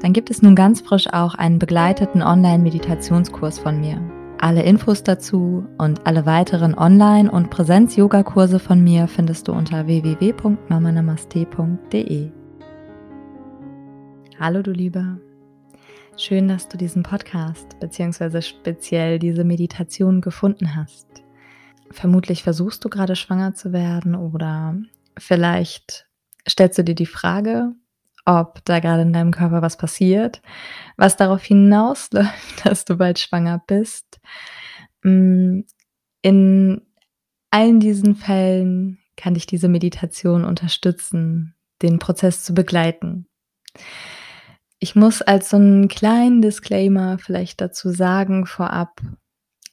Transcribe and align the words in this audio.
dann 0.00 0.12
gibt 0.12 0.30
es 0.30 0.42
nun 0.42 0.54
ganz 0.54 0.80
frisch 0.80 1.12
auch 1.12 1.34
einen 1.34 1.58
begleiteten 1.58 2.22
Online-Meditationskurs 2.22 3.58
von 3.58 3.80
mir. 3.80 4.00
Alle 4.40 4.62
Infos 4.62 5.02
dazu 5.02 5.66
und 5.78 6.06
alle 6.06 6.24
weiteren 6.24 6.78
Online- 6.78 7.28
und 7.28 7.50
Präsenz-Yoga-Kurse 7.50 8.60
von 8.60 8.84
mir 8.84 9.08
findest 9.08 9.48
du 9.48 9.52
unter 9.52 9.88
www.mamanamaste.de. 9.88 12.30
Hallo 14.38 14.62
du 14.62 14.70
Lieber. 14.70 15.18
Schön, 16.16 16.46
dass 16.46 16.68
du 16.68 16.78
diesen 16.78 17.02
Podcast 17.02 17.80
bzw. 17.80 18.40
speziell 18.42 19.18
diese 19.18 19.42
Meditation 19.42 20.20
gefunden 20.20 20.76
hast. 20.76 21.08
Vermutlich 21.90 22.44
versuchst 22.44 22.84
du 22.84 22.88
gerade 22.88 23.16
schwanger 23.16 23.54
zu 23.54 23.72
werden 23.72 24.14
oder 24.14 24.76
vielleicht 25.18 26.06
stellst 26.48 26.78
du 26.78 26.84
dir 26.84 26.94
die 26.94 27.06
Frage, 27.06 27.72
ob 28.28 28.62
da 28.66 28.78
gerade 28.78 29.02
in 29.02 29.12
deinem 29.14 29.30
Körper 29.30 29.62
was 29.62 29.78
passiert, 29.78 30.42
was 30.98 31.16
darauf 31.16 31.42
hinausläuft, 31.42 32.64
dass 32.64 32.84
du 32.84 32.96
bald 32.98 33.18
schwanger 33.18 33.62
bist. 33.66 34.20
Mm, 35.02 35.60
in 36.20 36.82
allen 37.50 37.80
diesen 37.80 38.14
Fällen 38.14 38.98
kann 39.16 39.32
dich 39.32 39.46
diese 39.46 39.68
Meditation 39.68 40.44
unterstützen, 40.44 41.54
den 41.80 41.98
Prozess 41.98 42.44
zu 42.44 42.52
begleiten. 42.52 43.26
Ich 44.78 44.94
muss 44.94 45.22
als 45.22 45.48
so 45.48 45.56
einen 45.56 45.88
kleinen 45.88 46.42
Disclaimer 46.42 47.18
vielleicht 47.18 47.62
dazu 47.62 47.88
sagen 47.88 48.44
vorab, 48.44 49.00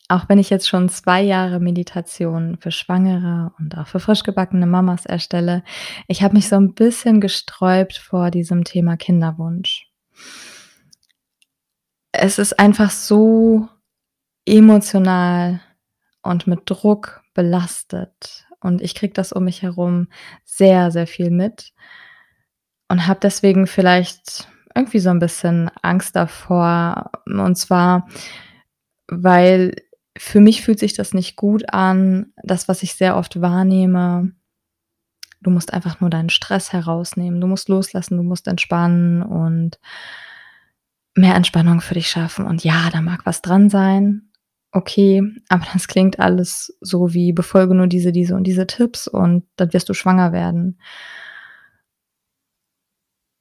auch 0.07 0.29
wenn 0.29 0.37
ich 0.37 0.49
jetzt 0.49 0.67
schon 0.67 0.89
zwei 0.89 1.21
Jahre 1.21 1.59
Meditation 1.59 2.57
für 2.59 2.71
Schwangere 2.71 3.51
und 3.57 3.77
auch 3.77 3.87
für 3.87 3.99
frisch 3.99 4.23
gebackene 4.23 4.67
Mamas 4.67 5.05
erstelle, 5.05 5.63
ich 6.07 6.21
habe 6.21 6.35
mich 6.35 6.47
so 6.47 6.55
ein 6.55 6.73
bisschen 6.73 7.21
gesträubt 7.21 7.97
vor 7.97 8.29
diesem 8.29 8.63
Thema 8.63 8.97
Kinderwunsch. 8.97 9.89
Es 12.11 12.37
ist 12.37 12.59
einfach 12.59 12.91
so 12.91 13.67
emotional 14.45 15.59
und 16.21 16.47
mit 16.47 16.61
Druck 16.65 17.23
belastet. 17.33 18.45
Und 18.59 18.81
ich 18.81 18.95
kriege 18.95 19.13
das 19.13 19.31
um 19.31 19.43
mich 19.43 19.61
herum 19.61 20.07
sehr, 20.43 20.91
sehr 20.91 21.07
viel 21.07 21.29
mit 21.29 21.73
und 22.87 23.07
habe 23.07 23.19
deswegen 23.21 23.67
vielleicht 23.67 24.47
irgendwie 24.73 24.99
so 24.99 25.09
ein 25.09 25.19
bisschen 25.19 25.69
Angst 25.81 26.15
davor. 26.15 27.11
Und 27.25 27.55
zwar, 27.57 28.07
weil 29.07 29.75
für 30.17 30.39
mich 30.39 30.61
fühlt 30.61 30.79
sich 30.79 30.93
das 30.93 31.13
nicht 31.13 31.35
gut 31.35 31.73
an. 31.73 32.33
Das, 32.43 32.67
was 32.67 32.83
ich 32.83 32.95
sehr 32.95 33.17
oft 33.17 33.41
wahrnehme, 33.41 34.31
du 35.41 35.49
musst 35.49 35.73
einfach 35.73 35.99
nur 36.01 36.09
deinen 36.09 36.29
Stress 36.29 36.73
herausnehmen. 36.73 37.41
Du 37.41 37.47
musst 37.47 37.69
loslassen, 37.69 38.17
du 38.17 38.23
musst 38.23 38.47
entspannen 38.47 39.21
und 39.21 39.79
mehr 41.15 41.35
Entspannung 41.35 41.81
für 41.81 41.93
dich 41.93 42.09
schaffen. 42.09 42.45
Und 42.45 42.63
ja, 42.63 42.89
da 42.91 43.01
mag 43.01 43.25
was 43.25 43.41
dran 43.41 43.69
sein. 43.69 44.29
Okay, 44.71 45.23
aber 45.47 45.65
das 45.73 45.87
klingt 45.87 46.19
alles 46.19 46.77
so 46.81 47.13
wie 47.13 47.31
befolge 47.31 47.75
nur 47.75 47.87
diese, 47.87 48.11
diese 48.11 48.35
und 48.35 48.43
diese 48.43 48.67
Tipps 48.67 49.07
und 49.07 49.45
dann 49.55 49.71
wirst 49.71 49.87
du 49.87 49.93
schwanger 49.93 50.33
werden. 50.33 50.79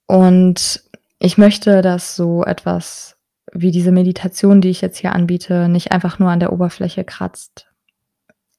Und 0.07 0.85
ich 1.19 1.39
möchte, 1.39 1.83
dass 1.83 2.15
so 2.15 2.45
etwas 2.45 3.14
wie 3.55 3.71
diese 3.71 3.93
Meditation, 3.93 4.61
die 4.61 4.71
ich 4.71 4.81
jetzt 4.81 4.99
hier 4.99 5.13
anbiete, 5.13 5.69
nicht 5.69 5.93
einfach 5.93 6.19
nur 6.19 6.31
an 6.31 6.41
der 6.41 6.53
Oberfläche 6.53 7.05
kratzt. 7.05 7.69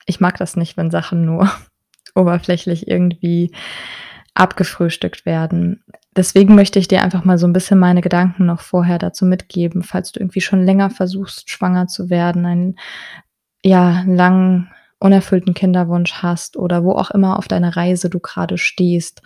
Ich 0.06 0.20
mag 0.20 0.38
das 0.38 0.56
nicht, 0.56 0.78
wenn 0.78 0.90
Sachen 0.90 1.26
nur 1.26 1.52
oberflächlich 2.16 2.88
irgendwie 2.88 3.52
abgefrühstückt 4.34 5.26
werden. 5.26 5.84
Deswegen 6.16 6.56
möchte 6.56 6.80
ich 6.80 6.88
dir 6.88 7.02
einfach 7.02 7.26
mal 7.26 7.38
so 7.38 7.48
ein 7.48 7.54
bisschen 7.54 7.80
meine 7.80 8.02
Gedanken 8.02 8.46
noch 8.46 8.62
vorher 8.62 9.00
dazu 9.00 9.26
mitgeben, 9.26 9.84
falls 9.84 10.12
du 10.12 10.20
irgendwie 10.20 10.42
schon 10.42 10.64
länger 10.64 10.90
versuchst, 10.90 11.50
schwanger 11.50 11.88
zu 11.88 12.10
werden, 12.10 12.46
einen 12.46 12.76
ja 13.64 14.04
langen 14.08 14.70
unerfüllten 15.00 15.54
Kinderwunsch 15.54 16.14
hast 16.16 16.58
oder 16.58 16.84
wo 16.84 16.94
auch 16.94 17.12
immer 17.12 17.38
auf 17.38 17.48
deiner 17.48 17.76
Reise 17.76 18.10
du 18.10 18.20
gerade 18.20 18.58
stehst. 18.58 19.22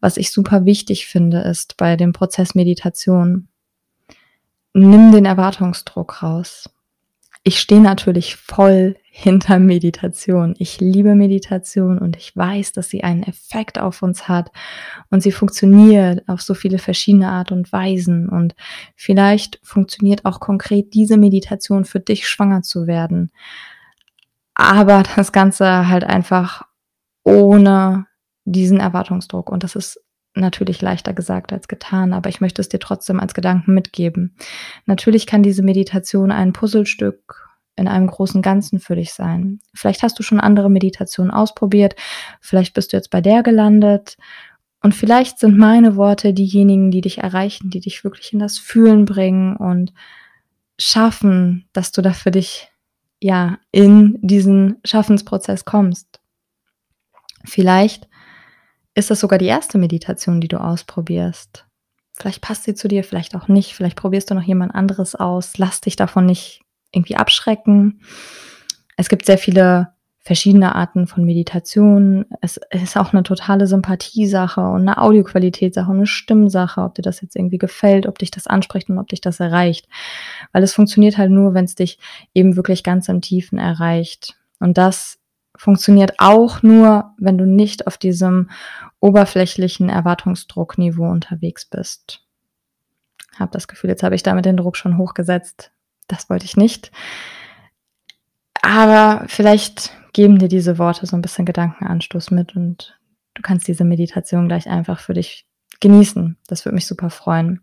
Was 0.00 0.16
ich 0.16 0.32
super 0.32 0.64
wichtig 0.64 1.06
finde, 1.06 1.40
ist 1.40 1.76
bei 1.76 1.96
dem 1.96 2.12
Prozess 2.12 2.54
Meditation, 2.54 3.48
nimm 4.72 5.12
den 5.12 5.24
Erwartungsdruck 5.24 6.22
raus. 6.22 6.70
Ich 7.44 7.60
stehe 7.60 7.80
natürlich 7.80 8.36
voll 8.36 8.96
hinter 9.10 9.58
Meditation. 9.58 10.54
Ich 10.58 10.80
liebe 10.80 11.14
Meditation 11.14 11.98
und 11.98 12.16
ich 12.16 12.36
weiß, 12.36 12.72
dass 12.72 12.90
sie 12.90 13.04
einen 13.04 13.22
Effekt 13.22 13.78
auf 13.78 14.02
uns 14.02 14.28
hat 14.28 14.50
und 15.10 15.22
sie 15.22 15.32
funktioniert 15.32 16.28
auf 16.28 16.42
so 16.42 16.54
viele 16.54 16.78
verschiedene 16.78 17.30
Art 17.30 17.50
und 17.50 17.72
Weisen 17.72 18.28
und 18.28 18.54
vielleicht 18.96 19.60
funktioniert 19.62 20.24
auch 20.24 20.40
konkret 20.40 20.94
diese 20.94 21.16
Meditation 21.16 21.84
für 21.84 22.00
dich 22.00 22.28
schwanger 22.28 22.62
zu 22.62 22.86
werden. 22.86 23.30
Aber 24.54 25.02
das 25.16 25.32
Ganze 25.32 25.88
halt 25.88 26.04
einfach 26.04 26.62
ohne 27.24 28.06
diesen 28.44 28.78
Erwartungsdruck 28.78 29.50
und 29.50 29.64
das 29.64 29.74
ist 29.74 30.00
natürlich 30.40 30.80
leichter 30.82 31.12
gesagt 31.12 31.52
als 31.52 31.68
getan, 31.68 32.12
aber 32.12 32.28
ich 32.28 32.40
möchte 32.40 32.60
es 32.60 32.68
dir 32.68 32.78
trotzdem 32.78 33.20
als 33.20 33.34
Gedanken 33.34 33.74
mitgeben. 33.74 34.36
Natürlich 34.86 35.26
kann 35.26 35.42
diese 35.42 35.62
Meditation 35.62 36.30
ein 36.30 36.52
Puzzlestück 36.52 37.48
in 37.76 37.88
einem 37.88 38.08
großen 38.08 38.42
Ganzen 38.42 38.80
für 38.80 38.96
dich 38.96 39.12
sein. 39.12 39.60
Vielleicht 39.72 40.02
hast 40.02 40.18
du 40.18 40.22
schon 40.22 40.40
andere 40.40 40.70
Meditationen 40.70 41.30
ausprobiert, 41.30 41.94
vielleicht 42.40 42.74
bist 42.74 42.92
du 42.92 42.96
jetzt 42.96 43.10
bei 43.10 43.20
der 43.20 43.42
gelandet 43.42 44.16
und 44.82 44.94
vielleicht 44.94 45.38
sind 45.38 45.56
meine 45.56 45.96
Worte 45.96 46.32
diejenigen, 46.32 46.90
die 46.90 47.00
dich 47.00 47.18
erreichen, 47.18 47.70
die 47.70 47.80
dich 47.80 48.04
wirklich 48.04 48.32
in 48.32 48.38
das 48.38 48.58
Fühlen 48.58 49.04
bringen 49.04 49.56
und 49.56 49.92
schaffen, 50.78 51.68
dass 51.72 51.92
du 51.92 52.02
da 52.02 52.12
für 52.12 52.30
dich 52.30 52.68
ja 53.20 53.58
in 53.72 54.18
diesen 54.22 54.76
Schaffensprozess 54.84 55.64
kommst. 55.64 56.20
Vielleicht 57.44 58.08
ist 58.98 59.10
das 59.10 59.20
sogar 59.20 59.38
die 59.38 59.46
erste 59.46 59.78
Meditation, 59.78 60.40
die 60.40 60.48
du 60.48 60.60
ausprobierst. 60.60 61.64
Vielleicht 62.16 62.40
passt 62.42 62.64
sie 62.64 62.74
zu 62.74 62.88
dir, 62.88 63.04
vielleicht 63.04 63.36
auch 63.36 63.46
nicht. 63.46 63.74
Vielleicht 63.74 63.96
probierst 63.96 64.30
du 64.30 64.34
noch 64.34 64.42
jemand 64.42 64.74
anderes 64.74 65.14
aus. 65.14 65.56
Lass 65.56 65.80
dich 65.80 65.94
davon 65.94 66.26
nicht 66.26 66.62
irgendwie 66.90 67.16
abschrecken. 67.16 68.00
Es 68.96 69.08
gibt 69.08 69.24
sehr 69.26 69.38
viele 69.38 69.92
verschiedene 70.18 70.74
Arten 70.74 71.06
von 71.06 71.24
Meditation. 71.24 72.26
Es 72.40 72.58
ist 72.70 72.96
auch 72.96 73.12
eine 73.12 73.22
totale 73.22 73.68
Sympathiesache 73.68 74.60
und 74.60 74.80
eine 74.80 74.98
Audioqualitätssache 74.98 75.88
und 75.88 75.98
eine 75.98 76.06
Stimmsache, 76.06 76.82
ob 76.82 76.96
dir 76.96 77.02
das 77.02 77.22
jetzt 77.22 77.36
irgendwie 77.36 77.58
gefällt, 77.58 78.06
ob 78.06 78.18
dich 78.18 78.32
das 78.32 78.48
anspricht 78.48 78.90
und 78.90 78.98
ob 78.98 79.06
dich 79.06 79.20
das 79.20 79.38
erreicht. 79.38 79.86
Weil 80.52 80.64
es 80.64 80.74
funktioniert 80.74 81.18
halt 81.18 81.30
nur, 81.30 81.54
wenn 81.54 81.64
es 81.66 81.76
dich 81.76 82.00
eben 82.34 82.56
wirklich 82.56 82.82
ganz 82.82 83.08
im 83.08 83.20
Tiefen 83.20 83.58
erreicht. 83.58 84.34
Und 84.58 84.76
das 84.76 85.17
funktioniert 85.58 86.14
auch 86.18 86.62
nur, 86.62 87.14
wenn 87.18 87.36
du 87.36 87.44
nicht 87.44 87.86
auf 87.86 87.98
diesem 87.98 88.48
oberflächlichen 89.00 89.88
Erwartungsdruckniveau 89.88 91.08
unterwegs 91.10 91.66
bist. 91.66 92.24
Hab 93.38 93.52
das 93.52 93.68
Gefühl, 93.68 93.90
jetzt 93.90 94.02
habe 94.02 94.14
ich 94.14 94.22
damit 94.22 94.46
den 94.46 94.56
Druck 94.56 94.76
schon 94.76 94.96
hochgesetzt. 94.96 95.72
Das 96.06 96.30
wollte 96.30 96.46
ich 96.46 96.56
nicht. 96.56 96.90
Aber 98.62 99.24
vielleicht 99.28 99.92
geben 100.12 100.38
dir 100.38 100.48
diese 100.48 100.78
Worte 100.78 101.06
so 101.06 101.16
ein 101.16 101.22
bisschen 101.22 101.44
Gedankenanstoß 101.44 102.30
mit 102.30 102.56
und 102.56 102.98
du 103.34 103.42
kannst 103.42 103.68
diese 103.68 103.84
Meditation 103.84 104.48
gleich 104.48 104.68
einfach 104.68 105.00
für 105.00 105.14
dich 105.14 105.46
genießen. 105.80 106.36
Das 106.48 106.64
würde 106.64 106.74
mich 106.74 106.86
super 106.86 107.10
freuen. 107.10 107.60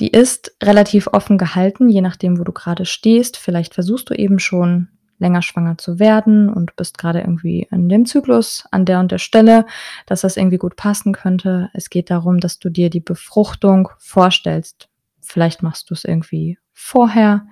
Die 0.00 0.08
ist 0.08 0.56
relativ 0.62 1.08
offen 1.08 1.36
gehalten, 1.36 1.88
je 1.88 2.00
nachdem, 2.00 2.38
wo 2.38 2.44
du 2.44 2.52
gerade 2.52 2.86
stehst. 2.86 3.36
Vielleicht 3.36 3.74
versuchst 3.74 4.08
du 4.08 4.14
eben 4.14 4.38
schon 4.38 4.88
länger 5.18 5.42
schwanger 5.42 5.78
zu 5.78 5.98
werden 5.98 6.48
und 6.48 6.76
bist 6.76 6.98
gerade 6.98 7.20
irgendwie 7.20 7.66
in 7.70 7.88
dem 7.88 8.06
Zyklus 8.06 8.64
an 8.70 8.84
der 8.84 9.00
und 9.00 9.12
der 9.12 9.18
Stelle, 9.18 9.66
dass 10.06 10.22
das 10.22 10.36
irgendwie 10.36 10.58
gut 10.58 10.76
passen 10.76 11.12
könnte. 11.12 11.70
Es 11.72 11.90
geht 11.90 12.10
darum, 12.10 12.40
dass 12.40 12.58
du 12.58 12.68
dir 12.68 12.90
die 12.90 13.00
Befruchtung 13.00 13.88
vorstellst. 13.98 14.88
Vielleicht 15.20 15.62
machst 15.62 15.90
du 15.90 15.94
es 15.94 16.04
irgendwie 16.04 16.58
vorher, 16.72 17.46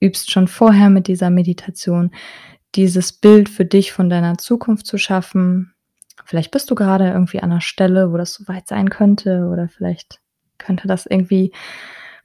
übst 0.00 0.30
schon 0.30 0.48
vorher 0.48 0.90
mit 0.90 1.08
dieser 1.08 1.30
Meditation, 1.30 2.10
dieses 2.74 3.12
Bild 3.12 3.48
für 3.48 3.64
dich 3.64 3.92
von 3.92 4.08
deiner 4.08 4.38
Zukunft 4.38 4.86
zu 4.86 4.96
schaffen. 4.96 5.74
Vielleicht 6.24 6.50
bist 6.50 6.70
du 6.70 6.74
gerade 6.74 7.08
irgendwie 7.08 7.40
an 7.40 7.50
einer 7.50 7.60
Stelle, 7.60 8.12
wo 8.12 8.16
das 8.16 8.34
so 8.34 8.46
weit 8.48 8.68
sein 8.68 8.88
könnte 8.88 9.48
oder 9.52 9.68
vielleicht 9.68 10.20
könnte 10.58 10.86
das 10.86 11.06
irgendwie 11.06 11.52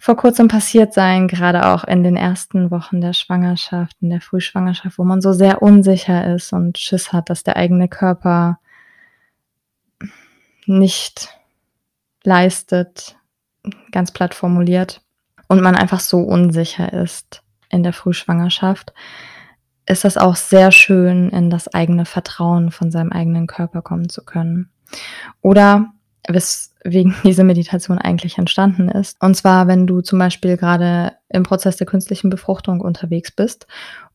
vor 0.05 0.17
Kurzem 0.17 0.47
passiert 0.47 0.93
sein, 0.93 1.27
gerade 1.27 1.65
auch 1.65 1.83
in 1.83 2.03
den 2.03 2.15
ersten 2.15 2.69
Wochen 2.69 3.01
der 3.01 3.13
Schwangerschaft, 3.13 3.97
in 4.01 4.11
der 4.11 4.21
Frühschwangerschaft, 4.21 4.99
wo 4.99 5.03
man 5.03 5.19
so 5.19 5.33
sehr 5.33 5.63
unsicher 5.63 6.31
ist 6.35 6.53
und 6.53 6.77
Schiss 6.77 7.11
hat, 7.11 7.31
dass 7.31 7.41
der 7.41 7.55
eigene 7.55 7.87
Körper 7.87 8.59
nicht 10.67 11.35
leistet, 12.23 13.17
ganz 13.91 14.11
platt 14.11 14.35
formuliert, 14.35 15.01
und 15.47 15.61
man 15.61 15.73
einfach 15.75 16.01
so 16.01 16.19
unsicher 16.19 16.93
ist 16.93 17.41
in 17.69 17.81
der 17.81 17.93
Frühschwangerschaft, 17.93 18.93
ist 19.87 20.03
das 20.03 20.17
auch 20.17 20.35
sehr 20.35 20.71
schön, 20.71 21.29
in 21.29 21.49
das 21.49 21.73
eigene 21.73 22.05
Vertrauen 22.05 22.69
von 22.69 22.91
seinem 22.91 23.11
eigenen 23.11 23.47
Körper 23.47 23.81
kommen 23.81 24.07
zu 24.09 24.23
können. 24.23 24.69
Oder 25.41 25.94
weswegen 26.27 27.15
diese 27.23 27.43
Meditation 27.43 27.97
eigentlich 27.97 28.37
entstanden 28.37 28.89
ist. 28.89 29.21
Und 29.21 29.35
zwar, 29.35 29.67
wenn 29.67 29.87
du 29.87 30.01
zum 30.01 30.19
Beispiel 30.19 30.57
gerade 30.57 31.13
im 31.29 31.43
Prozess 31.43 31.77
der 31.77 31.87
künstlichen 31.87 32.29
Befruchtung 32.29 32.81
unterwegs 32.81 33.31
bist 33.31 33.67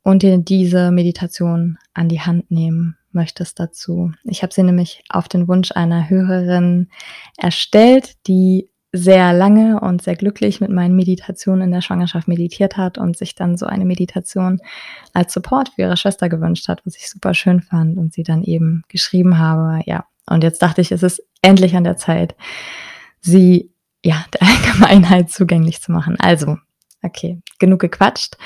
und 0.03 0.23
dir 0.23 0.39
diese 0.39 0.91
Meditation 0.91 1.79
an 1.95 2.09
die 2.09 2.21
Hand 2.21 2.51
nehmen 2.51 2.97
möchtest 3.13 3.59
dazu. 3.59 4.13
Ich 4.25 4.43
habe 4.43 4.55
sie 4.55 4.63
nämlich 4.63 5.03
auf 5.09 5.29
den 5.29 5.49
Wunsch 5.49 5.73
einer 5.73 6.09
Hörerin 6.09 6.89
erstellt, 7.37 8.15
die 8.27 8.71
sehr 8.93 9.33
lange 9.33 9.81
und 9.81 10.03
sehr 10.03 10.17
glücklich 10.17 10.61
mit 10.61 10.71
meinen 10.71 10.97
Meditationen 10.97 11.63
in 11.63 11.71
der 11.71 11.81
Schwangerschaft 11.81 12.27
meditiert 12.27 12.77
hat 12.77 12.99
und 12.99 13.17
sich 13.17 13.37
dann 13.37 13.57
so 13.57 13.67
eine 13.67 13.85
Meditation 13.85 14.61
als 15.13 15.33
Support 15.33 15.71
für 15.71 15.83
ihre 15.83 15.97
Schwester 15.97 16.29
gewünscht 16.29 16.67
hat, 16.67 16.85
was 16.85 16.97
ich 16.97 17.09
super 17.09 17.35
schön 17.35 17.63
fand 17.63 17.99
und 17.99 18.13
sie 18.13 18.25
dann 18.25 18.43
eben 18.43 18.83
geschrieben 18.89 19.39
habe. 19.39 19.83
Ja, 19.87 20.07
und 20.31 20.43
jetzt 20.43 20.63
dachte 20.63 20.81
ich, 20.81 20.93
es 20.93 21.03
ist 21.03 21.23
endlich 21.43 21.77
an 21.77 21.85
der 21.85 21.97
Zeit, 21.97 22.35
sie 23.21 23.73
ja 24.05 24.25
der 24.33 24.49
Allgemeinheit 24.49 25.31
zugänglich 25.31 25.83
zu 25.83 25.93
machen. 25.93 26.17
Also, 26.19 26.57
okay, 27.03 27.41
genug 27.59 27.81
gequatscht. 27.81 28.37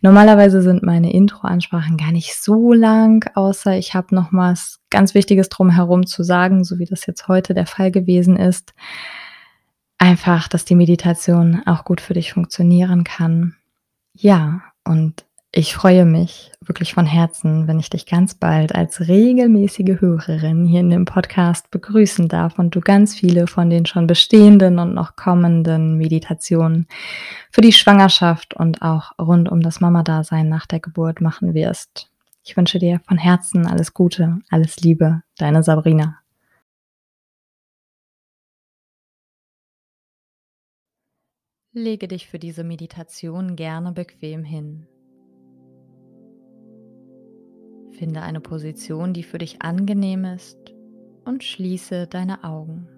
Normalerweise 0.00 0.62
sind 0.62 0.82
meine 0.82 1.12
Intro-Ansprachen 1.12 1.98
gar 1.98 2.12
nicht 2.12 2.34
so 2.34 2.72
lang, 2.72 3.30
außer 3.34 3.76
ich 3.76 3.94
habe 3.94 4.14
noch 4.14 4.32
was 4.32 4.80
ganz 4.88 5.14
Wichtiges 5.14 5.48
drumherum 5.50 6.06
zu 6.06 6.22
sagen, 6.22 6.64
so 6.64 6.78
wie 6.78 6.86
das 6.86 7.06
jetzt 7.06 7.28
heute 7.28 7.52
der 7.52 7.66
Fall 7.66 7.90
gewesen 7.90 8.36
ist 8.36 8.72
einfach, 10.02 10.48
dass 10.48 10.64
die 10.64 10.74
Meditation 10.74 11.62
auch 11.64 11.84
gut 11.84 12.00
für 12.00 12.14
dich 12.14 12.32
funktionieren 12.32 13.04
kann. 13.04 13.54
Ja, 14.12 14.62
und 14.84 15.24
ich 15.54 15.74
freue 15.74 16.06
mich 16.06 16.50
wirklich 16.62 16.94
von 16.94 17.04
Herzen, 17.04 17.68
wenn 17.68 17.78
ich 17.78 17.90
dich 17.90 18.06
ganz 18.06 18.34
bald 18.34 18.74
als 18.74 19.06
regelmäßige 19.06 20.00
Hörerin 20.00 20.64
hier 20.64 20.80
in 20.80 20.88
dem 20.88 21.04
Podcast 21.04 21.70
begrüßen 21.70 22.28
darf 22.28 22.58
und 22.58 22.74
du 22.74 22.80
ganz 22.80 23.14
viele 23.14 23.46
von 23.46 23.68
den 23.68 23.84
schon 23.84 24.06
bestehenden 24.06 24.78
und 24.78 24.94
noch 24.94 25.14
kommenden 25.14 25.98
Meditationen 25.98 26.86
für 27.50 27.60
die 27.60 27.74
Schwangerschaft 27.74 28.54
und 28.54 28.80
auch 28.80 29.12
rund 29.18 29.50
um 29.50 29.60
das 29.60 29.80
Mama-Dasein 29.80 30.48
nach 30.48 30.64
der 30.64 30.80
Geburt 30.80 31.20
machen 31.20 31.52
wirst. 31.52 32.08
Ich 32.44 32.56
wünsche 32.56 32.78
dir 32.78 33.02
von 33.06 33.18
Herzen 33.18 33.66
alles 33.66 33.92
Gute, 33.92 34.38
alles 34.48 34.80
Liebe, 34.80 35.22
deine 35.36 35.62
Sabrina. 35.62 36.18
Lege 41.74 42.08
dich 42.08 42.26
für 42.26 42.38
diese 42.38 42.64
Meditation 42.64 43.54
gerne 43.54 43.92
bequem 43.92 44.44
hin. 44.44 44.86
Finde 47.92 48.22
eine 48.22 48.40
Position, 48.40 49.12
die 49.12 49.22
für 49.22 49.38
dich 49.38 49.62
angenehm 49.62 50.24
ist 50.24 50.74
und 51.24 51.44
schließe 51.44 52.06
deine 52.06 52.42
Augen. 52.42 52.88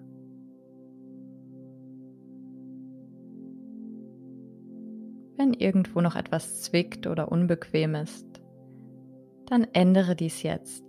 Wenn 5.37 5.53
irgendwo 5.53 6.01
noch 6.01 6.15
etwas 6.15 6.61
zwickt 6.61 7.07
oder 7.07 7.31
unbequem 7.31 7.95
ist, 7.95 8.25
dann 9.47 9.67
ändere 9.73 10.15
dies 10.15 10.43
jetzt. 10.43 10.83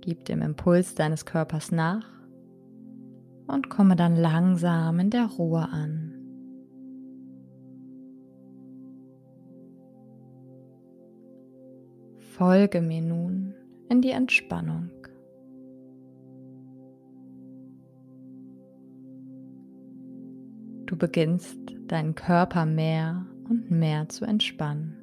Gib 0.00 0.24
dem 0.26 0.40
Impuls 0.42 0.94
deines 0.94 1.26
Körpers 1.26 1.72
nach 1.72 2.06
und 3.48 3.68
komme 3.68 3.96
dann 3.96 4.14
langsam 4.14 5.00
in 5.00 5.10
der 5.10 5.26
Ruhe 5.26 5.68
an. 5.68 6.05
Folge 12.36 12.82
mir 12.82 13.00
nun 13.00 13.54
in 13.88 14.02
die 14.02 14.10
Entspannung. 14.10 14.90
Du 20.84 20.98
beginnst 20.98 21.56
deinen 21.88 22.14
Körper 22.14 22.66
mehr 22.66 23.24
und 23.48 23.70
mehr 23.70 24.10
zu 24.10 24.26
entspannen. 24.26 25.02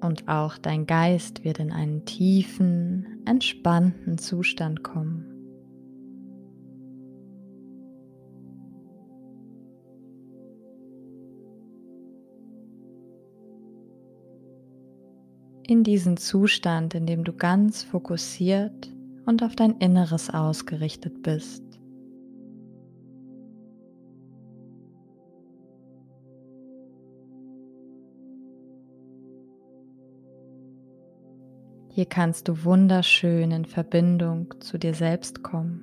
und 0.00 0.28
auch 0.28 0.58
dein 0.58 0.86
Geist 0.86 1.44
wird 1.44 1.58
in 1.58 1.72
einen 1.72 2.04
tiefen, 2.04 3.22
entspannten 3.24 4.18
Zustand 4.18 4.82
kommen. 4.82 5.33
In 15.66 15.82
diesen 15.82 16.18
Zustand, 16.18 16.94
in 16.94 17.06
dem 17.06 17.24
du 17.24 17.32
ganz 17.32 17.82
fokussiert 17.82 18.92
und 19.24 19.42
auf 19.42 19.56
dein 19.56 19.78
Inneres 19.78 20.28
ausgerichtet 20.28 21.22
bist. 21.22 21.62
Hier 31.88 32.06
kannst 32.06 32.48
du 32.48 32.64
wunderschön 32.64 33.50
in 33.52 33.64
Verbindung 33.64 34.52
zu 34.60 34.78
dir 34.78 34.94
selbst 34.94 35.42
kommen, 35.42 35.80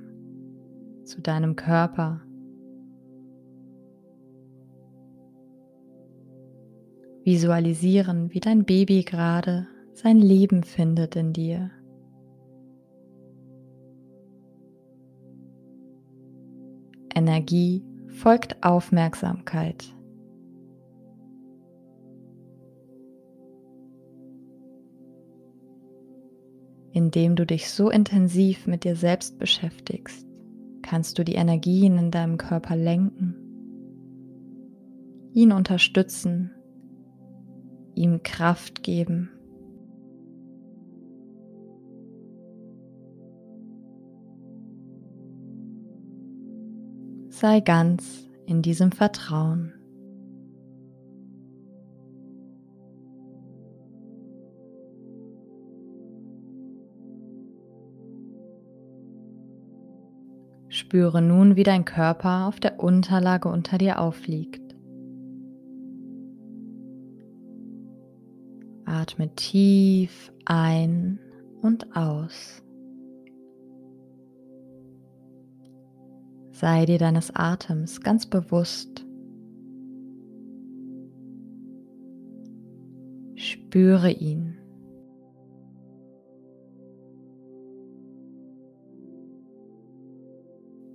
zu 1.06 1.22
deinem 1.22 1.56
Körper. 1.56 2.22
Visualisieren, 7.24 8.34
wie 8.34 8.42
dein 8.42 8.66
Baby 8.66 9.04
gerade 9.04 9.68
sein 9.93 10.17
Leben 10.17 10.63
findet 10.63 11.15
in 11.15 11.33
dir. 11.33 11.71
Energie 17.13 17.83
folgt 18.07 18.63
Aufmerksamkeit. 18.63 19.93
Indem 26.93 27.36
du 27.36 27.45
dich 27.45 27.69
so 27.69 27.89
intensiv 27.89 28.67
mit 28.67 28.83
dir 28.83 28.95
selbst 28.95 29.39
beschäftigst, 29.39 30.27
kannst 30.81 31.17
du 31.17 31.24
die 31.24 31.36
Energien 31.36 31.98
in 31.98 32.12
deinem 32.12 32.38
Körper 32.38 32.75
lenken, 32.75 33.36
ihn 35.33 35.51
unterstützen, 35.51 36.51
ihm 37.95 38.24
Kraft 38.24 38.83
geben. 38.83 39.29
Sei 47.41 47.60
ganz 47.60 48.29
in 48.45 48.62
diesem 48.62 48.91
Vertrauen. 48.91 49.74
Spüre 60.69 61.24
nun, 61.24 61.55
wie 61.55 61.63
dein 61.63 61.83
Körper 61.83 62.45
auf 62.45 62.60
der 62.60 62.79
Unterlage 62.79 63.50
unter 63.50 63.79
dir 63.79 64.00
aufliegt. 64.00 64.75
Atme 68.86 69.33
tief 69.33 70.31
ein 70.45 71.19
und 71.63 71.95
aus. 71.95 72.62
Sei 76.62 76.86
dir 76.86 77.00
deines 77.00 77.36
Atems 77.36 78.01
ganz 78.01 78.27
bewusst. 78.27 79.03
Spüre 83.34 84.12
ihn. 84.12 84.60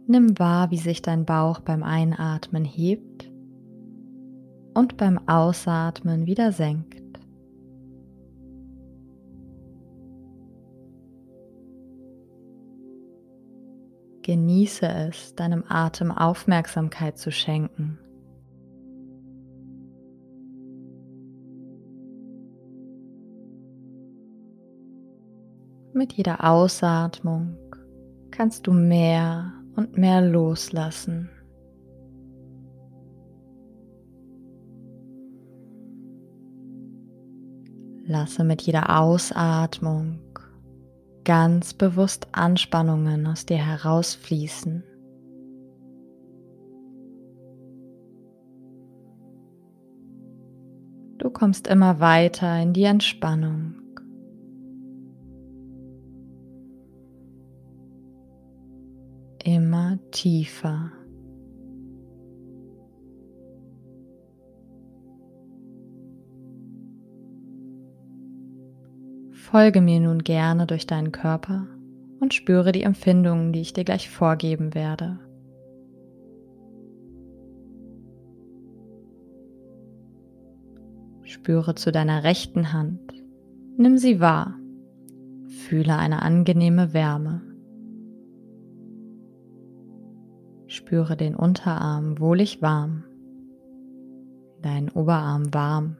Nimm 0.06 0.38
wahr, 0.38 0.70
wie 0.70 0.76
sich 0.76 1.02
dein 1.02 1.24
Bauch 1.24 1.58
beim 1.58 1.82
Einatmen 1.82 2.64
hebt 2.64 3.28
und 4.72 4.96
beim 4.96 5.18
Ausatmen 5.26 6.26
wieder 6.26 6.52
senkt. 6.52 7.02
Genieße 14.26 14.88
es, 14.88 15.36
deinem 15.36 15.62
Atem 15.68 16.10
Aufmerksamkeit 16.10 17.16
zu 17.16 17.30
schenken. 17.30 17.96
Mit 25.92 26.14
jeder 26.14 26.42
Ausatmung 26.42 27.56
kannst 28.32 28.66
du 28.66 28.72
mehr 28.72 29.52
und 29.76 29.96
mehr 29.96 30.20
loslassen. 30.20 31.30
Lasse 38.04 38.42
mit 38.42 38.62
jeder 38.62 38.98
Ausatmung 39.00 40.18
ganz 41.26 41.74
bewusst 41.74 42.28
Anspannungen 42.30 43.26
aus 43.26 43.44
dir 43.44 43.58
herausfließen. 43.58 44.84
Du 51.18 51.30
kommst 51.30 51.66
immer 51.66 51.98
weiter 51.98 52.62
in 52.62 52.72
die 52.72 52.84
Entspannung. 52.84 53.74
Immer 59.42 59.98
tiefer. 60.12 60.92
Folge 69.46 69.80
mir 69.80 70.00
nun 70.00 70.24
gerne 70.24 70.66
durch 70.66 70.88
deinen 70.88 71.12
Körper 71.12 71.68
und 72.18 72.34
spüre 72.34 72.72
die 72.72 72.82
Empfindungen, 72.82 73.52
die 73.52 73.60
ich 73.60 73.72
dir 73.72 73.84
gleich 73.84 74.10
vorgeben 74.10 74.74
werde. 74.74 75.20
Spüre 81.22 81.76
zu 81.76 81.92
deiner 81.92 82.24
rechten 82.24 82.72
Hand. 82.72 83.12
Nimm 83.76 83.98
sie 83.98 84.18
wahr. 84.18 84.58
Fühle 85.46 85.96
eine 85.96 86.22
angenehme 86.22 86.92
Wärme. 86.92 87.40
Spüre 90.66 91.16
den 91.16 91.36
Unterarm 91.36 92.18
wohlig 92.18 92.62
warm, 92.62 93.04
deinen 94.60 94.88
Oberarm 94.88 95.54
warm 95.54 95.98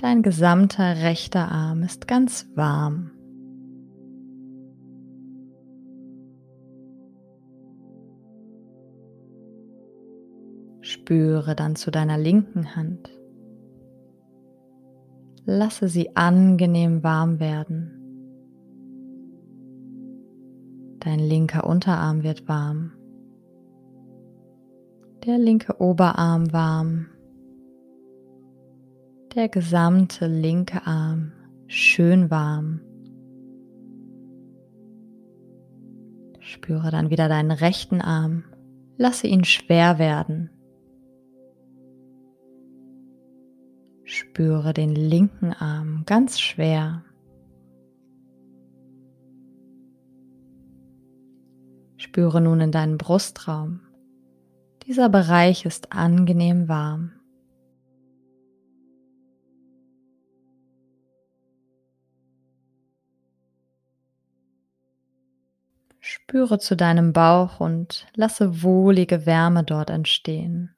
Dein 0.00 0.22
gesamter 0.22 0.96
rechter 1.02 1.52
Arm 1.52 1.82
ist 1.82 2.08
ganz 2.08 2.48
warm. 2.54 3.10
Spüre 10.80 11.54
dann 11.54 11.76
zu 11.76 11.90
deiner 11.90 12.16
linken 12.16 12.74
Hand. 12.74 13.10
Lasse 15.44 15.88
sie 15.88 16.16
angenehm 16.16 17.02
warm 17.02 17.38
werden. 17.38 17.90
Dein 21.00 21.18
linker 21.18 21.66
Unterarm 21.66 22.22
wird 22.22 22.48
warm. 22.48 22.92
Der 25.26 25.36
linke 25.36 25.78
Oberarm 25.78 26.54
warm 26.54 27.08
der 29.34 29.48
gesamte 29.48 30.26
linke 30.26 30.86
Arm 30.86 31.32
schön 31.66 32.30
warm. 32.30 32.80
Spüre 36.40 36.90
dann 36.90 37.10
wieder 37.10 37.28
deinen 37.28 37.52
rechten 37.52 38.00
Arm. 38.00 38.44
Lasse 38.96 39.28
ihn 39.28 39.44
schwer 39.44 39.98
werden. 39.98 40.50
Spüre 44.02 44.74
den 44.74 44.94
linken 44.94 45.52
Arm 45.52 46.02
ganz 46.06 46.40
schwer. 46.40 47.04
Spüre 51.96 52.40
nun 52.40 52.60
in 52.60 52.72
deinen 52.72 52.98
Brustraum. 52.98 53.80
Dieser 54.86 55.08
Bereich 55.08 55.64
ist 55.64 55.92
angenehm 55.92 56.68
warm. 56.68 57.12
Spüre 66.30 66.60
zu 66.60 66.76
deinem 66.76 67.12
Bauch 67.12 67.58
und 67.58 68.06
lasse 68.14 68.62
wohlige 68.62 69.26
Wärme 69.26 69.64
dort 69.64 69.90
entstehen. 69.90 70.70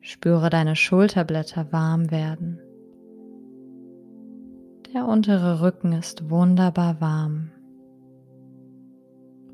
Spüre 0.00 0.48
deine 0.48 0.74
Schulterblätter 0.74 1.70
warm 1.70 2.10
werden. 2.10 2.58
Der 4.94 5.04
untere 5.06 5.60
Rücken 5.60 5.92
ist 5.92 6.30
wunderbar 6.30 6.98
warm. 7.02 7.50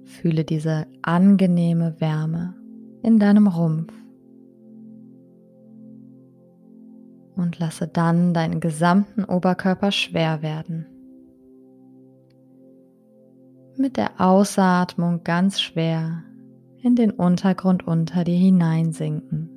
Fühle 0.04 0.44
diese 0.44 0.86
angenehme 1.02 2.00
Wärme 2.00 2.54
in 3.02 3.18
deinem 3.18 3.48
Rumpf. 3.48 3.92
Und 7.34 7.58
lasse 7.58 7.88
dann 7.88 8.32
deinen 8.32 8.60
gesamten 8.60 9.24
Oberkörper 9.24 9.90
schwer 9.90 10.40
werden 10.40 10.86
mit 13.78 13.96
der 13.96 14.20
Ausatmung 14.20 15.24
ganz 15.24 15.60
schwer 15.60 16.24
in 16.82 16.96
den 16.96 17.10
Untergrund 17.10 17.86
unter 17.86 18.24
dir 18.24 18.36
hineinsinken. 18.36 19.50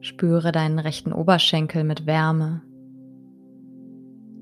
Spüre 0.00 0.52
deinen 0.52 0.78
rechten 0.78 1.12
Oberschenkel 1.12 1.84
mit 1.84 2.06
Wärme, 2.06 2.62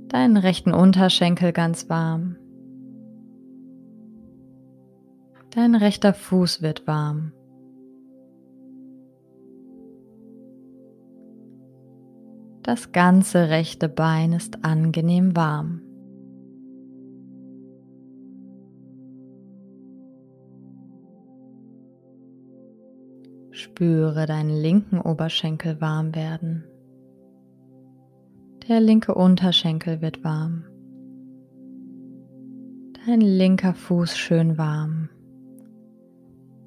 deinen 0.08 0.36
rechten 0.36 0.72
Unterschenkel 0.72 1.52
ganz 1.52 1.88
warm, 1.88 2.36
dein 5.50 5.74
rechter 5.74 6.14
Fuß 6.14 6.62
wird 6.62 6.86
warm. 6.86 7.32
Das 12.66 12.90
ganze 12.90 13.48
rechte 13.48 13.88
Bein 13.88 14.32
ist 14.32 14.64
angenehm 14.64 15.36
warm. 15.36 15.82
Spüre 23.52 24.26
deinen 24.26 24.50
linken 24.50 25.00
Oberschenkel 25.00 25.80
warm 25.80 26.12
werden. 26.16 26.64
Der 28.68 28.80
linke 28.80 29.14
Unterschenkel 29.14 30.02
wird 30.02 30.24
warm. 30.24 30.64
Dein 33.06 33.20
linker 33.20 33.74
Fuß 33.74 34.18
schön 34.18 34.58
warm. 34.58 35.08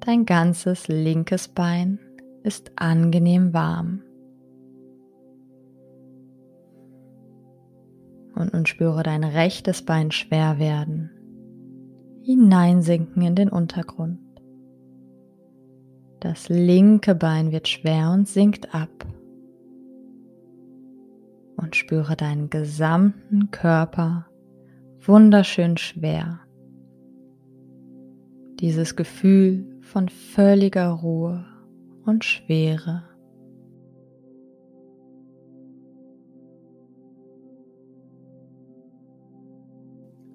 Dein 0.00 0.24
ganzes 0.24 0.88
linkes 0.88 1.48
Bein 1.48 1.98
ist 2.42 2.72
angenehm 2.76 3.52
warm. 3.52 4.00
Und 8.40 8.54
nun 8.54 8.64
spüre 8.64 9.02
dein 9.02 9.22
rechtes 9.22 9.82
Bein 9.82 10.10
schwer 10.10 10.58
werden, 10.58 11.10
hineinsinken 12.22 13.22
in 13.22 13.34
den 13.34 13.50
Untergrund. 13.50 14.18
Das 16.20 16.48
linke 16.48 17.14
Bein 17.14 17.52
wird 17.52 17.68
schwer 17.68 18.12
und 18.12 18.26
sinkt 18.26 18.74
ab. 18.74 18.88
Und 21.56 21.76
spüre 21.76 22.16
deinen 22.16 22.48
gesamten 22.48 23.50
Körper 23.50 24.26
wunderschön 25.02 25.76
schwer. 25.76 26.40
Dieses 28.58 28.96
Gefühl 28.96 29.78
von 29.82 30.08
völliger 30.08 30.88
Ruhe 30.88 31.44
und 32.06 32.24
Schwere. 32.24 33.09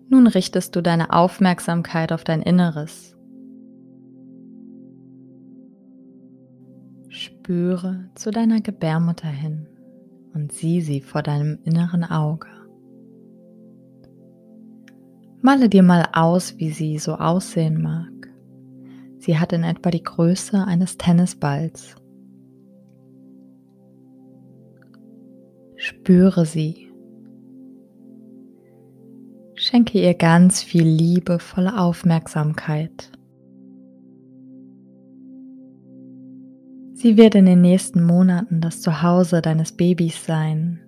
Nun 0.10 0.28
richtest 0.28 0.76
du 0.76 0.82
deine 0.82 1.12
Aufmerksamkeit 1.12 2.12
auf 2.12 2.24
dein 2.24 2.42
Inneres. 2.42 3.16
Spüre 7.10 8.10
zu 8.16 8.32
deiner 8.32 8.62
Gebärmutter 8.62 9.28
hin 9.28 9.68
und 10.34 10.52
sieh 10.52 10.82
sie 10.82 11.02
vor 11.02 11.24
deinem 11.24 11.60
inneren 11.64 12.04
Auge. 12.04 12.48
Male 15.42 15.70
dir 15.70 15.84
mal 15.84 16.08
aus, 16.14 16.58
wie 16.58 16.72
sie 16.72 16.98
so 16.98 17.16
aussehen 17.16 17.82
mag. 17.82 18.12
Sie 19.20 19.38
hat 19.40 19.54
in 19.54 19.64
etwa 19.64 19.92
die 19.92 20.04
Größe 20.04 20.66
eines 20.66 20.98
Tennisballs. 20.98 21.96
Spüre 25.76 26.46
sie. 26.46 26.92
Schenke 29.68 30.00
ihr 30.00 30.14
ganz 30.14 30.62
viel 30.62 30.84
liebevolle 30.84 31.80
Aufmerksamkeit. 31.80 33.12
Sie 36.94 37.18
wird 37.18 37.34
in 37.34 37.48
den 37.48 37.62
nächsten 37.62 38.04
Monaten 38.04 38.62
das 38.62 38.82
Zuhause 38.82 39.42
deines 39.42 39.72
Babys 39.72 40.24
sein. 40.24 40.82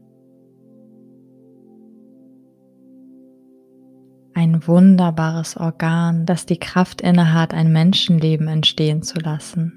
Ein 4.36 4.67
wunderbares 4.67 5.57
Organ, 5.57 6.27
das 6.27 6.46
die 6.46 6.60
Kraft 6.60 7.01
innehat, 7.01 7.55
ein 7.55 7.74
Menschenleben 7.74 8.48
entstehen 8.48 9.01
zu 9.01 9.17
lassen. 9.17 9.74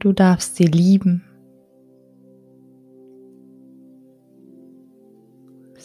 Du 0.00 0.12
darfst 0.12 0.56
sie 0.56 0.66
lieben. 0.66 1.29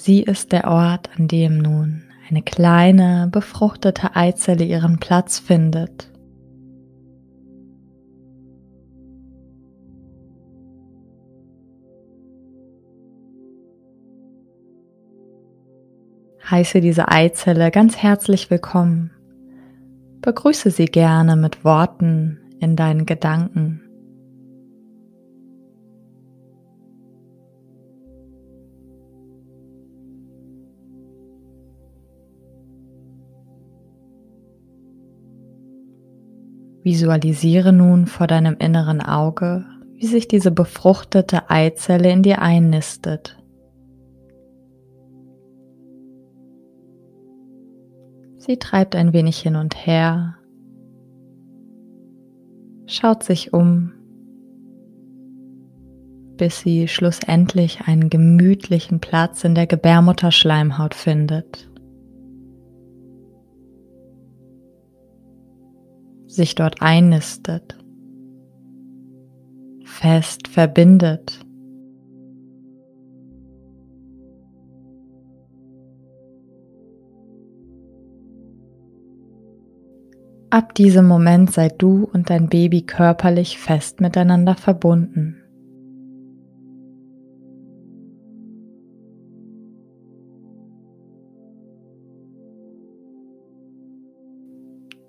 Sie 0.05 0.21
ist 0.21 0.51
der 0.51 0.67
Ort, 0.67 1.09
an 1.17 1.27
dem 1.27 1.57
nun 1.57 2.03
eine 2.29 2.43
kleine 2.43 3.27
befruchtete 3.31 4.15
Eizelle 4.15 4.63
ihren 4.63 4.99
Platz 4.99 5.39
findet. 5.39 6.11
Heiße 16.51 16.81
diese 16.81 17.07
Eizelle 17.07 17.71
ganz 17.71 17.97
herzlich 17.97 18.51
willkommen. 18.51 19.09
Begrüße 20.21 20.69
sie 20.69 20.85
gerne 20.85 21.35
mit 21.35 21.65
Worten 21.65 22.37
in 22.59 22.75
deinen 22.75 23.07
Gedanken. 23.07 23.84
Visualisiere 36.85 37.73
nun 37.73 38.05
vor 38.05 38.27
deinem 38.27 38.57
inneren 38.59 39.01
Auge, 39.01 39.65
wie 39.95 40.05
sich 40.05 40.27
diese 40.27 40.51
befruchtete 40.51 41.49
Eizelle 41.49 42.11
in 42.11 42.21
dir 42.21 42.43
einnistet. 42.43 43.41
Sie 48.37 48.57
treibt 48.57 48.95
ein 48.95 49.13
wenig 49.13 49.39
hin 49.39 49.55
und 49.55 49.75
her, 49.87 50.35
schaut 52.85 53.23
sich 53.23 53.51
um, 53.51 53.91
bis 56.37 56.59
sie 56.59 56.87
schlussendlich 56.87 57.87
einen 57.87 58.11
gemütlichen 58.11 58.99
Platz 58.99 59.43
in 59.43 59.55
der 59.55 59.65
Gebärmutterschleimhaut 59.65 60.93
findet. 60.93 61.67
Sich 66.35 66.55
dort 66.55 66.81
einnistet, 66.81 67.77
fest 69.83 70.47
verbindet. 70.47 71.45
Ab 80.49 80.73
diesem 80.75 81.07
Moment 81.07 81.51
seid 81.51 81.81
du 81.81 82.07
und 82.13 82.29
dein 82.29 82.47
Baby 82.47 82.83
körperlich 82.83 83.57
fest 83.57 83.99
miteinander 83.99 84.55
verbunden. 84.55 85.44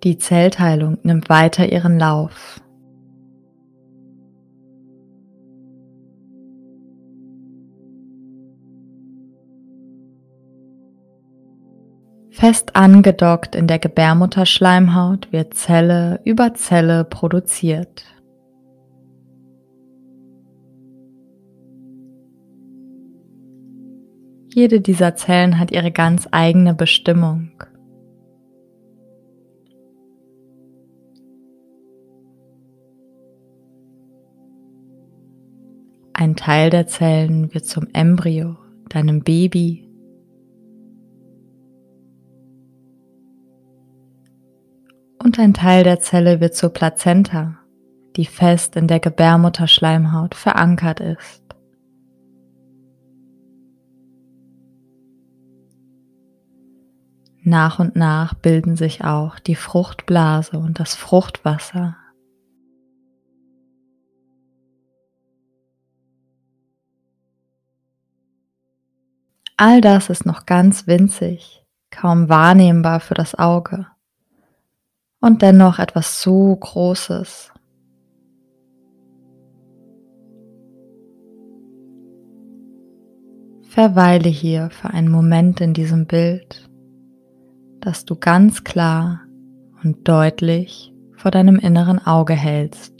Die 0.07 0.19
Zellteilung 0.19 0.99
nimmt 1.03 1.29
weiter 1.29 1.73
ihren 1.73 1.99
Lauf. 1.99 2.61
Fest 12.31 12.77
angedockt 12.77 13.57
in 13.57 13.66
der 13.66 13.81
Gebärmutterschleimhaut 13.81 15.33
wird 15.33 15.55
Zelle 15.55 16.21
über 16.23 16.55
Zelle 16.55 17.03
produziert. 17.03 18.05
Jede 24.55 24.81
dieser 24.81 25.16
Zellen 25.16 25.59
hat 25.59 25.73
ihre 25.73 25.90
ganz 25.90 26.29
eigene 26.31 26.75
Bestimmung. 26.75 27.51
Ein 36.18 36.35
Teil 36.35 36.70
der 36.70 36.87
Zellen 36.87 37.52
wird 37.52 37.66
zum 37.66 37.88
Embryo, 37.92 38.57
deinem 38.88 39.20
Baby. 39.22 39.87
Und 45.22 45.38
ein 45.38 45.52
Teil 45.52 45.85
der 45.85 46.00
Zelle 46.00 46.40
wird 46.40 46.55
zur 46.55 46.70
Plazenta, 46.70 47.59
die 48.16 48.24
fest 48.24 48.76
in 48.76 48.88
der 48.88 48.98
Gebärmutterschleimhaut 48.98 50.35
verankert 50.35 51.00
ist. 51.00 51.42
Nach 57.42 57.79
und 57.79 57.94
nach 57.94 58.33
bilden 58.33 58.76
sich 58.76 59.05
auch 59.05 59.38
die 59.38 59.55
Fruchtblase 59.55 60.57
und 60.57 60.81
das 60.81 60.94
Fruchtwasser 60.94 61.98
All 69.59 69.81
das 69.81 70.11
ist 70.11 70.27
noch 70.27 70.45
ganz 70.45 70.87
winzig, 70.87 71.64
kaum 71.90 72.29
wahrnehmbar 72.29 73.01
für 73.01 73.14
das 73.14 73.35
Auge 73.35 73.87
und 75.21 75.40
dennoch 75.40 75.79
etwas 75.79 76.21
so 76.21 76.55
Großes. 76.55 77.53
Verweile 83.62 84.29
hier 84.29 84.69
für 84.71 84.90
einen 84.90 85.11
Moment 85.11 85.62
in 85.62 85.73
diesem 85.73 86.07
Bild, 86.07 86.69
das 87.81 88.05
du 88.05 88.16
ganz 88.16 88.62
klar 88.62 89.21
und 89.83 90.07
deutlich 90.07 90.92
vor 91.14 91.31
deinem 91.31 91.59
inneren 91.59 91.99
Auge 92.07 92.35
hältst. 92.35 92.95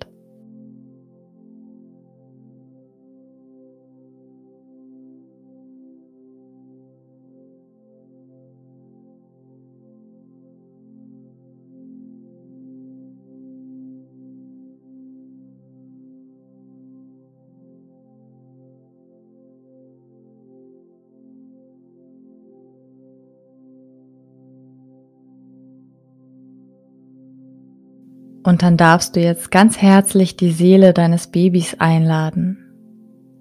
Und 28.47 28.63
dann 28.63 28.77
darfst 28.77 29.17
du 29.17 29.21
jetzt 29.21 29.51
ganz 29.51 29.83
herzlich 29.83 30.37
die 30.37 30.53
Seele 30.53 30.93
deines 30.93 31.27
Babys 31.27 31.75
einladen, 31.81 32.59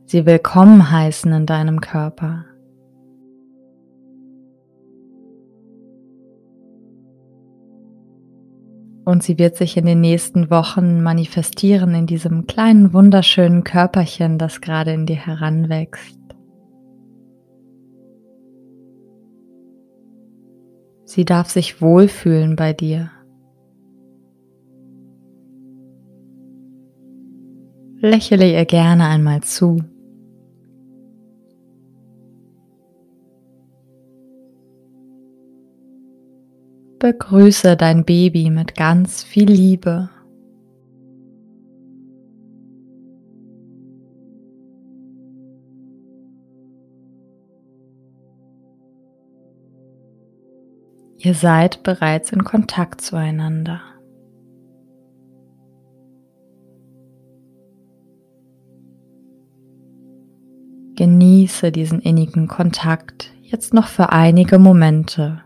sie 0.08 0.26
willkommen 0.26 0.90
heißen 0.90 1.32
in 1.32 1.46
deinem 1.46 1.80
Körper. 1.80 2.46
Und 9.06 9.22
sie 9.22 9.38
wird 9.38 9.58
sich 9.58 9.78
in 9.78 9.86
den 9.86 10.02
nächsten 10.02 10.50
Wochen 10.50 11.04
manifestieren 11.04 11.94
in 11.94 12.08
diesem 12.08 12.48
kleinen, 12.48 12.92
wunderschönen 12.92 13.64
Körperchen, 13.64 14.40
das 14.40 14.60
gerade 14.60 14.92
in 14.92 15.06
dir 15.06 15.18
heranwächst. 15.18 16.20
Sie 21.04 21.26
darf 21.26 21.52
sich 21.52 21.80
wohlfühlen 21.80 22.56
bei 22.56 22.74
dir. 22.74 23.12
Lächele 28.06 28.52
ihr 28.52 28.66
gerne 28.66 29.08
einmal 29.08 29.42
zu. 29.42 29.80
begrüße 37.06 37.78
dein 37.78 38.04
Baby 38.04 38.50
mit 38.50 38.74
ganz 38.74 39.24
viel 39.24 39.48
Liebe. 39.48 40.10
Ihr 51.18 51.36
seid 51.36 51.84
bereits 51.84 52.32
in 52.32 52.44
Kontakt 52.44 53.02
zueinander. 53.02 53.82
Genieße 61.46 61.72
diesen 61.72 62.00
innigen 62.00 62.48
Kontakt 62.48 63.32
jetzt 63.44 63.72
noch 63.76 63.86
für 63.88 64.12
einige 64.12 64.58
Momente. 64.58 65.44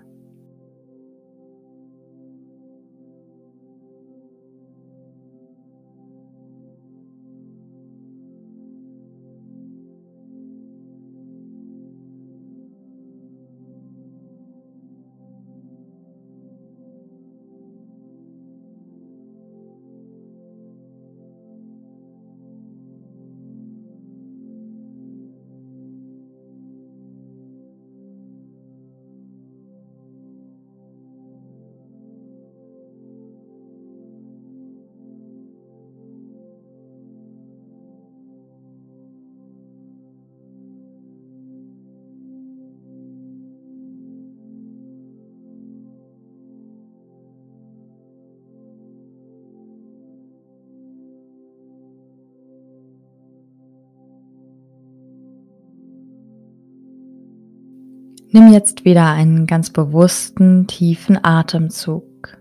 Nimm 58.32 58.54
jetzt 58.54 58.86
wieder 58.86 59.08
einen 59.08 59.48
ganz 59.48 59.72
bewussten, 59.72 60.68
tiefen 60.68 61.18
Atemzug. 61.24 62.38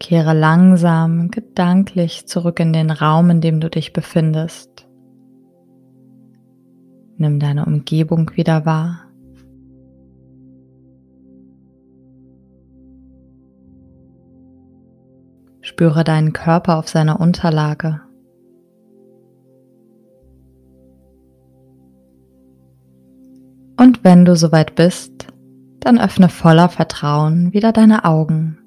Kehre 0.00 0.32
langsam 0.32 1.30
gedanklich 1.30 2.26
zurück 2.26 2.60
in 2.60 2.72
den 2.72 2.90
Raum, 2.90 3.28
in 3.28 3.42
dem 3.42 3.60
du 3.60 3.68
dich 3.68 3.92
befindest. 3.92 4.88
Nimm 7.18 7.40
deine 7.40 7.66
Umgebung 7.66 8.30
wieder 8.36 8.64
wahr. 8.64 9.00
Spüre 15.60 16.04
deinen 16.04 16.32
Körper 16.32 16.78
auf 16.78 16.88
seiner 16.88 17.20
Unterlage. 17.20 18.00
Wenn 24.18 24.24
du 24.24 24.34
soweit 24.34 24.74
bist, 24.74 25.28
dann 25.78 26.00
öffne 26.00 26.28
voller 26.28 26.68
Vertrauen 26.68 27.52
wieder 27.52 27.70
deine 27.70 28.04
Augen. 28.04 28.58